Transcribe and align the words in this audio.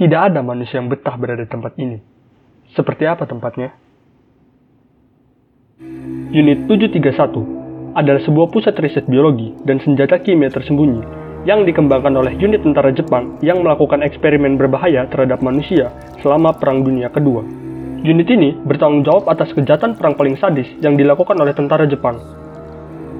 Tidak 0.00 0.16
ada 0.16 0.40
manusia 0.40 0.80
yang 0.80 0.88
betah 0.88 1.12
berada 1.20 1.44
di 1.44 1.50
tempat 1.52 1.76
ini. 1.76 2.00
Seperti 2.72 3.04
apa 3.04 3.28
tempatnya? 3.28 3.76
Unit 6.32 6.64
731 6.64 7.92
adalah 7.92 8.22
sebuah 8.24 8.48
pusat 8.48 8.80
riset 8.80 9.04
biologi 9.04 9.52
dan 9.68 9.76
senjata 9.84 10.16
kimia 10.24 10.48
tersembunyi 10.48 11.04
yang 11.44 11.68
dikembangkan 11.68 12.16
oleh 12.16 12.32
unit 12.40 12.64
tentara 12.64 12.96
Jepang 12.96 13.36
yang 13.44 13.60
melakukan 13.60 14.00
eksperimen 14.00 14.56
berbahaya 14.56 15.04
terhadap 15.12 15.44
manusia 15.44 15.92
selama 16.24 16.56
Perang 16.56 16.80
Dunia 16.80 17.12
Kedua. 17.12 17.44
Unit 18.00 18.28
ini 18.32 18.56
bertanggung 18.56 19.04
jawab 19.04 19.28
atas 19.28 19.52
kejahatan 19.52 20.00
perang 20.00 20.16
paling 20.16 20.40
sadis 20.40 20.68
yang 20.80 20.96
dilakukan 20.96 21.36
oleh 21.36 21.52
tentara 21.52 21.84
Jepang. 21.84 22.16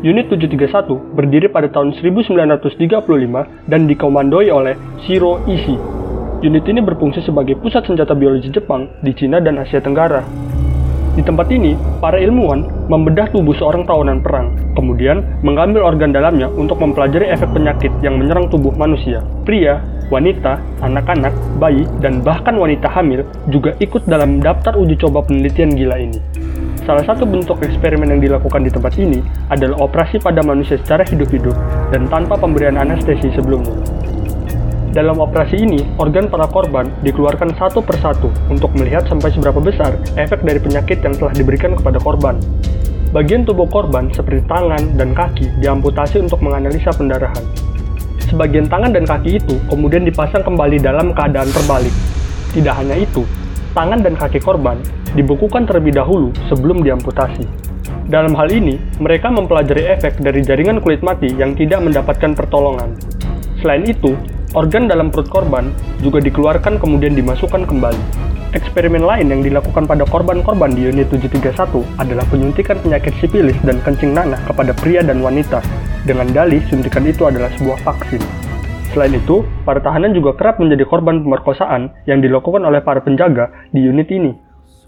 Unit 0.00 0.32
731 0.32 0.96
berdiri 1.12 1.52
pada 1.52 1.68
tahun 1.68 1.92
1935 1.92 3.68
dan 3.68 3.84
dikomandoi 3.84 4.48
oleh 4.48 4.80
Shiro 5.04 5.44
Ishii. 5.44 5.99
Unit 6.40 6.64
ini 6.72 6.80
berfungsi 6.80 7.20
sebagai 7.20 7.52
pusat 7.60 7.84
senjata 7.84 8.16
biologi 8.16 8.48
Jepang 8.48 8.88
di 9.04 9.12
Cina 9.12 9.44
dan 9.44 9.60
Asia 9.60 9.76
Tenggara. 9.76 10.24
Di 11.12 11.20
tempat 11.20 11.52
ini, 11.52 11.76
para 12.00 12.16
ilmuwan 12.16 12.64
membedah 12.88 13.28
tubuh 13.28 13.52
seorang 13.60 13.84
tawanan 13.84 14.24
perang, 14.24 14.56
kemudian 14.72 15.20
mengambil 15.44 15.84
organ 15.84 16.16
dalamnya 16.16 16.48
untuk 16.48 16.80
mempelajari 16.80 17.28
efek 17.28 17.52
penyakit 17.52 17.92
yang 18.00 18.16
menyerang 18.16 18.48
tubuh 18.48 18.72
manusia. 18.72 19.20
Pria, 19.44 19.84
wanita, 20.08 20.56
anak-anak, 20.80 21.36
bayi, 21.60 21.84
dan 22.00 22.24
bahkan 22.24 22.56
wanita 22.56 22.88
hamil 22.88 23.20
juga 23.52 23.76
ikut 23.76 24.08
dalam 24.08 24.40
daftar 24.40 24.80
uji 24.80 24.96
coba 24.96 25.20
penelitian 25.20 25.76
gila 25.76 26.00
ini. 26.00 26.24
Salah 26.88 27.04
satu 27.04 27.28
bentuk 27.28 27.60
eksperimen 27.60 28.16
yang 28.16 28.24
dilakukan 28.24 28.64
di 28.64 28.72
tempat 28.72 28.96
ini 28.96 29.20
adalah 29.52 29.84
operasi 29.84 30.16
pada 30.16 30.40
manusia 30.40 30.80
secara 30.80 31.04
hidup-hidup 31.04 31.52
dan 31.92 32.08
tanpa 32.08 32.40
pemberian 32.40 32.80
anestesi 32.80 33.28
sebelumnya. 33.36 33.76
Dalam 34.90 35.22
operasi 35.22 35.62
ini, 35.62 35.86
organ 36.02 36.26
para 36.26 36.50
korban 36.50 36.90
dikeluarkan 37.06 37.54
satu 37.54 37.78
persatu 37.78 38.26
untuk 38.50 38.74
melihat 38.74 39.06
sampai 39.06 39.30
seberapa 39.30 39.62
besar 39.62 39.94
efek 40.18 40.42
dari 40.42 40.58
penyakit 40.58 40.98
yang 41.06 41.14
telah 41.14 41.30
diberikan 41.30 41.78
kepada 41.78 42.02
korban. 42.02 42.42
Bagian 43.14 43.46
tubuh 43.46 43.70
korban 43.70 44.10
seperti 44.10 44.42
tangan 44.50 44.98
dan 44.98 45.14
kaki 45.14 45.46
diamputasi 45.62 46.26
untuk 46.26 46.42
menganalisa 46.42 46.90
pendarahan. 46.90 47.38
Sebagian 48.26 48.66
tangan 48.66 48.90
dan 48.90 49.06
kaki 49.06 49.38
itu 49.38 49.62
kemudian 49.70 50.02
dipasang 50.02 50.42
kembali 50.42 50.82
dalam 50.82 51.14
keadaan 51.14 51.50
terbalik. 51.54 51.94
Tidak 52.50 52.74
hanya 52.74 52.98
itu, 52.98 53.22
tangan 53.78 54.02
dan 54.02 54.18
kaki 54.18 54.42
korban 54.42 54.82
dibekukan 55.14 55.70
terlebih 55.70 55.94
dahulu 56.02 56.34
sebelum 56.50 56.82
diamputasi. 56.82 57.46
Dalam 58.10 58.34
hal 58.34 58.50
ini, 58.50 58.74
mereka 58.98 59.30
mempelajari 59.30 59.86
efek 59.86 60.18
dari 60.18 60.42
jaringan 60.42 60.82
kulit 60.82 60.98
mati 60.98 61.30
yang 61.30 61.54
tidak 61.54 61.78
mendapatkan 61.78 62.34
pertolongan. 62.34 62.98
Selain 63.62 63.86
itu, 63.86 64.18
Organ 64.50 64.90
dalam 64.90 65.14
perut 65.14 65.30
korban 65.30 65.70
juga 66.02 66.18
dikeluarkan 66.18 66.82
kemudian 66.82 67.14
dimasukkan 67.14 67.70
kembali. 67.70 68.02
Eksperimen 68.50 69.06
lain 69.06 69.30
yang 69.30 69.46
dilakukan 69.46 69.86
pada 69.86 70.02
korban-korban 70.02 70.74
di 70.74 70.90
unit 70.90 71.06
731 71.06 71.54
adalah 72.02 72.26
penyuntikan 72.26 72.82
penyakit 72.82 73.14
sipilis 73.22 73.54
dan 73.62 73.78
kencing 73.86 74.10
nanah 74.10 74.42
kepada 74.42 74.74
pria 74.74 75.06
dan 75.06 75.22
wanita, 75.22 75.62
dengan 76.02 76.26
dalih 76.34 76.58
suntikan 76.66 77.06
itu 77.06 77.30
adalah 77.30 77.46
sebuah 77.54 77.78
vaksin. 77.86 78.18
Selain 78.90 79.14
itu, 79.14 79.46
para 79.62 79.78
tahanan 79.78 80.18
juga 80.18 80.34
kerap 80.34 80.58
menjadi 80.58 80.82
korban 80.82 81.22
pemerkosaan 81.22 81.94
yang 82.10 82.18
dilakukan 82.18 82.66
oleh 82.66 82.82
para 82.82 83.06
penjaga 83.06 83.54
di 83.70 83.86
unit 83.86 84.10
ini. 84.10 84.34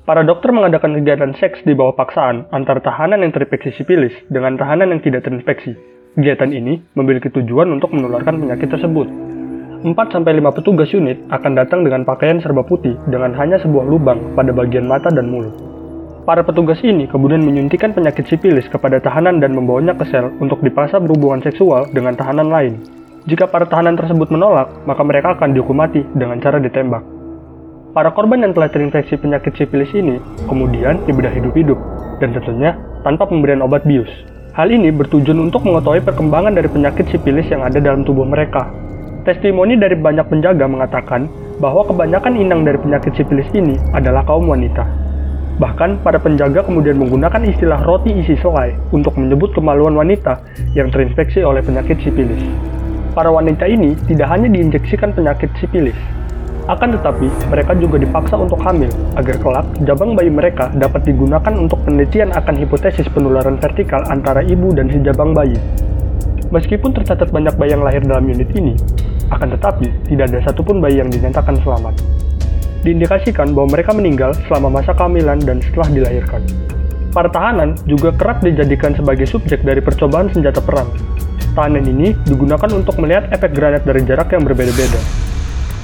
Para 0.03 0.27
dokter 0.27 0.51
mengadakan 0.51 0.99
kegiatan 0.99 1.39
seks 1.39 1.63
di 1.63 1.79
bawah 1.79 1.95
paksaan 1.95 2.51
antara 2.51 2.83
tahanan 2.83 3.23
yang 3.23 3.31
terinfeksi 3.31 3.79
sipilis 3.79 4.11
dengan 4.27 4.59
tahanan 4.59 4.91
yang 4.91 4.99
tidak 5.07 5.23
terinfeksi. 5.23 5.79
Kegiatan 6.19 6.51
ini 6.51 6.83
memiliki 6.99 7.31
tujuan 7.31 7.71
untuk 7.71 7.95
menularkan 7.95 8.43
penyakit 8.43 8.67
tersebut. 8.75 9.32
4-5 9.83 10.23
petugas 10.55 10.87
unit 10.95 11.19
akan 11.35 11.59
datang 11.59 11.83
dengan 11.83 12.07
pakaian 12.07 12.39
serba 12.39 12.63
putih 12.63 12.95
dengan 13.11 13.35
hanya 13.35 13.59
sebuah 13.59 13.83
lubang 13.83 14.39
pada 14.39 14.55
bagian 14.55 14.87
mata 14.87 15.11
dan 15.11 15.27
mulut. 15.27 15.51
Para 16.23 16.47
petugas 16.47 16.79
ini 16.87 17.11
kemudian 17.11 17.43
menyuntikkan 17.43 17.91
penyakit 17.91 18.31
sipilis 18.31 18.71
kepada 18.71 19.03
tahanan 19.03 19.43
dan 19.43 19.59
membawanya 19.59 19.99
ke 19.99 20.07
sel 20.07 20.31
untuk 20.39 20.63
dipaksa 20.63 21.03
berhubungan 21.03 21.43
seksual 21.43 21.91
dengan 21.91 22.15
tahanan 22.15 22.47
lain. 22.47 22.79
Jika 23.27 23.51
para 23.51 23.67
tahanan 23.67 23.99
tersebut 23.99 24.31
menolak, 24.31 24.71
maka 24.87 25.03
mereka 25.03 25.35
akan 25.35 25.51
dihukum 25.51 25.75
mati 25.75 26.07
dengan 26.15 26.39
cara 26.39 26.63
ditembak. 26.63 27.03
Para 27.91 28.15
korban 28.15 28.47
yang 28.47 28.55
telah 28.55 28.71
terinfeksi 28.71 29.19
penyakit 29.19 29.59
sipilis 29.59 29.91
ini 29.99 30.23
kemudian 30.47 31.03
dibedah 31.11 31.35
hidup-hidup, 31.35 31.77
dan 32.23 32.31
tentunya 32.31 32.79
tanpa 33.03 33.27
pemberian 33.27 33.67
obat 33.67 33.83
bius. 33.83 34.09
Hal 34.55 34.71
ini 34.71 34.95
bertujuan 34.95 35.51
untuk 35.51 35.67
mengetahui 35.67 36.07
perkembangan 36.07 36.55
dari 36.55 36.71
penyakit 36.71 37.11
sipilis 37.11 37.51
yang 37.51 37.67
ada 37.67 37.83
dalam 37.83 38.07
tubuh 38.07 38.23
mereka, 38.25 38.71
Testimoni 39.23 39.79
dari 39.79 39.95
banyak 39.95 40.27
penjaga 40.27 40.67
mengatakan 40.67 41.31
bahwa 41.63 41.87
kebanyakan 41.87 42.35
inang 42.35 42.67
dari 42.67 42.75
penyakit 42.75 43.15
sipilis 43.15 43.47
ini 43.55 43.79
adalah 43.95 44.27
kaum 44.27 44.51
wanita. 44.51 44.83
Bahkan, 45.63 46.03
para 46.03 46.19
penjaga 46.19 46.67
kemudian 46.67 46.99
menggunakan 46.99 47.47
istilah 47.47 47.87
roti 47.87 48.11
isi 48.19 48.35
selai 48.43 48.75
untuk 48.91 49.15
menyebut 49.15 49.55
kemaluan 49.55 49.95
wanita 49.95 50.43
yang 50.75 50.91
terinfeksi 50.91 51.47
oleh 51.47 51.63
penyakit 51.63 52.03
sipilis. 52.03 52.43
Para 53.15 53.31
wanita 53.31 53.63
ini 53.71 53.95
tidak 54.11 54.27
hanya 54.27 54.51
diinjeksikan 54.51 55.15
penyakit 55.15 55.55
sipilis, 55.55 55.95
akan 56.67 56.99
tetapi 56.99 57.27
mereka 57.47 57.79
juga 57.79 58.03
dipaksa 58.03 58.35
untuk 58.39 58.59
hamil 58.63 58.91
agar 59.15 59.39
kelak 59.39 59.67
jabang 59.87 60.19
bayi 60.19 60.35
mereka 60.35 60.67
dapat 60.75 61.07
digunakan 61.07 61.55
untuk 61.55 61.79
penelitian 61.87 62.35
akan 62.35 62.55
hipotesis 62.59 63.07
penularan 63.11 63.55
vertikal 63.63 64.03
antara 64.11 64.43
ibu 64.47 64.75
dan 64.75 64.91
si 64.91 64.99
jabang 64.99 65.31
bayi. 65.31 65.59
Meskipun 66.53 66.93
tercatat 66.93 67.33
banyak 67.33 67.57
bayi 67.57 67.73
yang 67.73 67.81
lahir 67.81 68.05
dalam 68.05 68.29
unit 68.29 68.53
ini, 68.53 68.77
akan 69.33 69.57
tetapi, 69.57 69.89
tidak 70.13 70.29
ada 70.29 70.45
satupun 70.45 70.85
bayi 70.85 71.01
yang 71.01 71.09
dinyatakan 71.09 71.57
selamat. 71.65 71.97
Diindikasikan 72.85 73.57
bahwa 73.57 73.73
mereka 73.73 73.97
meninggal 73.97 74.37
selama 74.45 74.69
masa 74.69 74.93
kehamilan 74.93 75.41
dan 75.41 75.65
setelah 75.65 75.89
dilahirkan. 75.89 76.45
Para 77.17 77.33
tahanan 77.33 77.81
juga 77.89 78.13
kerap 78.13 78.45
dijadikan 78.45 78.93
sebagai 78.93 79.25
subjek 79.25 79.65
dari 79.65 79.81
percobaan 79.81 80.29
senjata 80.29 80.61
perang. 80.61 80.93
Tahanan 81.57 81.89
ini 81.89 82.13
digunakan 82.29 82.69
untuk 82.77 83.01
melihat 83.01 83.33
efek 83.33 83.57
granat 83.57 83.89
dari 83.89 84.05
jarak 84.05 84.29
yang 84.37 84.45
berbeda-beda. 84.45 85.01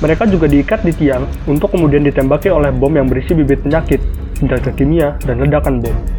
Mereka 0.05 0.29
juga 0.29 0.53
diikat 0.53 0.85
di 0.85 0.93
tiang 0.93 1.25
untuk 1.49 1.73
kemudian 1.73 2.05
ditembaki 2.05 2.53
oleh 2.53 2.69
bom 2.77 2.93
yang 2.93 3.09
berisi 3.09 3.33
bibit 3.33 3.65
penyakit, 3.65 4.05
senjata 4.37 4.69
kimia, 4.77 5.17
dan 5.25 5.41
ledakan 5.41 5.81
bom. 5.81 6.18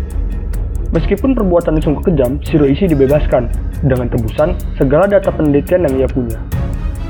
Meskipun 0.89 1.37
perbuatan 1.37 1.77
sungguh 1.77 2.01
kejam, 2.01 2.41
Shiroishi 2.41 2.89
dibebaskan 2.89 3.45
dengan 3.85 4.09
tebusan 4.09 4.57
segala 4.73 5.05
data 5.05 5.29
penelitian 5.29 5.85
yang 5.85 5.93
ia 6.01 6.09
punya. 6.09 6.41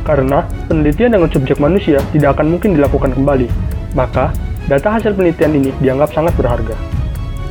Karena 0.04 0.44
penelitian 0.68 1.16
dengan 1.16 1.32
subjek 1.32 1.64
manusia 1.64 2.04
tidak 2.12 2.36
akan 2.36 2.60
mungkin 2.60 2.76
dilakukan 2.76 3.16
kembali, 3.16 3.48
maka 3.96 4.36
data 4.68 5.00
hasil 5.00 5.16
penelitian 5.16 5.56
ini 5.56 5.72
dianggap 5.80 6.12
sangat 6.12 6.36
berharga. 6.36 6.76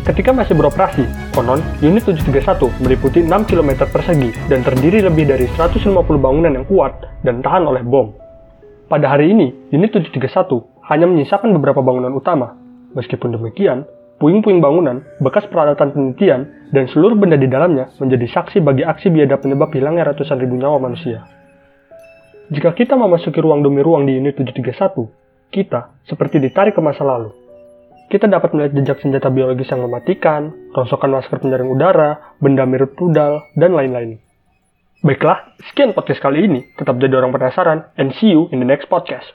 Ketika 0.05 0.37
masih 0.37 0.53
beroperasi, 0.53 1.09
konon 1.33 1.65
unit 1.81 2.05
731 2.05 2.77
meliputi 2.85 3.25
6 3.25 3.49
km 3.49 3.89
persegi 3.89 4.29
dan 4.53 4.61
terdiri 4.61 5.05
lebih 5.05 5.29
dari 5.29 5.49
150 5.57 5.97
bangunan 6.21 6.53
yang 6.53 6.69
kuat 6.69 7.09
dan 7.25 7.41
tahan 7.41 7.65
oleh 7.65 7.81
bom. 7.81 8.13
Pada 8.89 9.17
hari 9.17 9.33
ini, 9.33 9.53
unit 9.73 9.93
731 9.97 10.65
hanya 10.93 11.09
menyisakan 11.09 11.57
beberapa 11.57 11.81
bangunan 11.81 12.13
utama. 12.13 12.57
Meskipun 12.97 13.37
demikian, 13.37 13.85
puing-puing 14.19 14.59
bangunan, 14.59 15.07
bekas 15.23 15.47
peralatan 15.47 15.95
penelitian, 15.95 16.71
dan 16.75 16.85
seluruh 16.91 17.17
benda 17.17 17.39
di 17.39 17.49
dalamnya 17.49 17.89
menjadi 17.97 18.27
saksi 18.29 18.61
bagi 18.61 18.85
aksi 18.85 19.09
biadab 19.09 19.41
penyebab 19.41 19.71
hilangnya 19.73 20.13
ratusan 20.13 20.37
ribu 20.37 20.59
nyawa 20.59 20.83
manusia. 20.83 21.25
Jika 22.51 22.75
kita 22.75 22.99
memasuki 22.99 23.39
ruang 23.39 23.63
demi 23.63 23.81
ruang 23.81 24.05
di 24.05 24.17
unit 24.19 24.37
731, 24.37 25.53
kita 25.53 25.97
seperti 26.05 26.43
ditarik 26.43 26.77
ke 26.77 26.83
masa 26.83 27.05
lalu. 27.05 27.33
Kita 28.09 28.25
dapat 28.25 28.57
melihat 28.57 28.73
jejak 28.73 28.99
senjata 29.05 29.29
biologis 29.29 29.69
yang 29.69 29.85
mematikan, 29.85 30.73
rongsokan 30.73 31.13
masker 31.13 31.45
penyaring 31.45 31.69
udara, 31.69 32.37
benda 32.41 32.65
mirip 32.65 32.97
rudal, 32.97 33.45
dan 33.53 33.77
lain-lain. 33.77 34.17
Baiklah, 35.05 35.55
sekian 35.71 35.93
podcast 35.93 36.25
kali 36.25 36.49
ini. 36.49 36.73
Tetap 36.75 36.97
jadi 36.97 37.21
orang 37.21 37.37
penasaran, 37.37 37.93
and 38.01 38.17
see 38.17 38.33
you 38.33 38.49
in 38.49 38.65
the 38.65 38.69
next 38.69 38.89
podcast. 38.89 39.29